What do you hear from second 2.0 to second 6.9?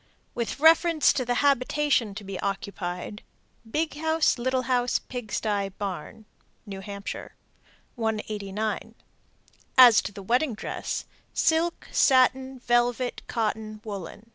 to be occupied: Big house, little house, pig sty, barn. New